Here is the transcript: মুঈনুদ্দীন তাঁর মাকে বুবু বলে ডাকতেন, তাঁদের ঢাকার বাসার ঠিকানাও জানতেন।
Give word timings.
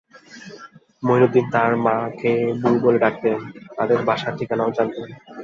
মুঈনুদ্দীন 1.03 1.45
তাঁর 1.53 1.71
মাকে 1.85 2.31
বুবু 2.61 2.77
বলে 2.83 2.99
ডাকতেন, 2.99 3.37
তাঁদের 3.75 3.97
ঢাকার 3.97 4.07
বাসার 4.07 4.33
ঠিকানাও 4.39 4.75
জানতেন। 4.77 5.07